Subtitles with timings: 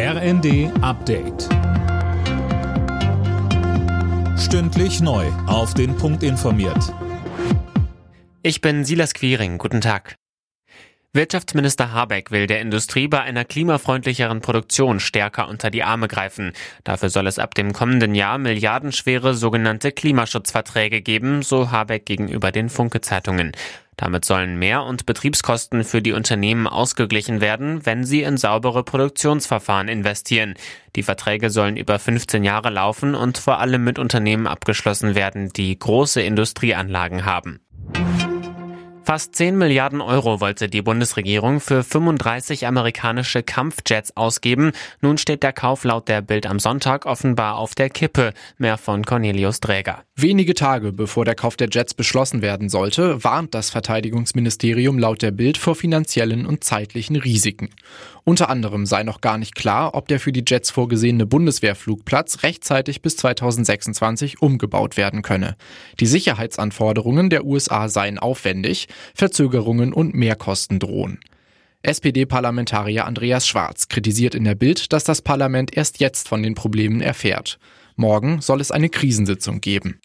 [0.00, 1.48] RND Update.
[4.38, 5.26] Stündlich neu.
[5.48, 6.94] Auf den Punkt informiert.
[8.44, 9.58] Ich bin Silas Quiring.
[9.58, 10.14] Guten Tag.
[11.12, 16.52] Wirtschaftsminister Habeck will der Industrie bei einer klimafreundlicheren Produktion stärker unter die Arme greifen.
[16.84, 22.68] Dafür soll es ab dem kommenden Jahr milliardenschwere sogenannte Klimaschutzverträge geben, so Habeck gegenüber den
[22.68, 23.50] Funke-Zeitungen.
[23.98, 29.88] Damit sollen Mehr- und Betriebskosten für die Unternehmen ausgeglichen werden, wenn sie in saubere Produktionsverfahren
[29.88, 30.54] investieren.
[30.94, 35.76] Die Verträge sollen über 15 Jahre laufen und vor allem mit Unternehmen abgeschlossen werden, die
[35.76, 37.58] große Industrieanlagen haben.
[39.08, 44.72] Fast 10 Milliarden Euro wollte die Bundesregierung für 35 amerikanische Kampfjets ausgeben.
[45.00, 48.34] Nun steht der Kauf laut der Bild am Sonntag offenbar auf der Kippe.
[48.58, 50.02] Mehr von Cornelius Träger.
[50.14, 55.30] Wenige Tage bevor der Kauf der Jets beschlossen werden sollte, warnt das Verteidigungsministerium laut der
[55.30, 57.70] Bild vor finanziellen und zeitlichen Risiken.
[58.24, 63.00] Unter anderem sei noch gar nicht klar, ob der für die Jets vorgesehene Bundeswehrflugplatz rechtzeitig
[63.00, 65.56] bis 2026 umgebaut werden könne.
[65.98, 71.20] Die Sicherheitsanforderungen der USA seien aufwendig, Verzögerungen und Mehrkosten drohen.
[71.82, 77.00] SPD-Parlamentarier Andreas Schwarz kritisiert in der Bild, dass das Parlament erst jetzt von den Problemen
[77.00, 77.58] erfährt.
[77.96, 80.00] Morgen soll es eine Krisensitzung geben.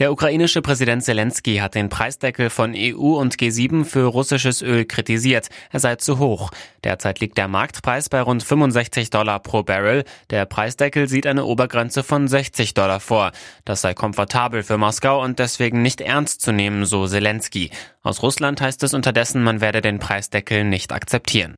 [0.00, 5.50] Der ukrainische Präsident Zelensky hat den Preisdeckel von EU und G7 für russisches Öl kritisiert.
[5.70, 6.50] Er sei zu hoch.
[6.84, 10.04] Derzeit liegt der Marktpreis bei rund 65 Dollar pro Barrel.
[10.30, 13.32] Der Preisdeckel sieht eine Obergrenze von 60 Dollar vor.
[13.66, 17.70] Das sei komfortabel für Moskau und deswegen nicht ernst zu nehmen, so Zelensky.
[18.02, 21.56] Aus Russland heißt es unterdessen, man werde den Preisdeckel nicht akzeptieren.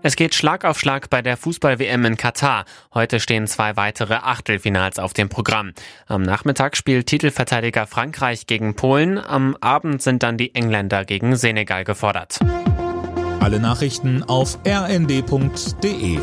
[0.00, 2.64] Es geht Schlag auf Schlag bei der Fußball-WM in Katar.
[2.94, 5.72] Heute stehen zwei weitere Achtelfinals auf dem Programm.
[6.06, 9.18] Am Nachmittag spielt Titelverteidiger Frankreich gegen Polen.
[9.18, 12.38] Am Abend sind dann die Engländer gegen Senegal gefordert.
[13.40, 16.18] Alle Nachrichten auf rnd.de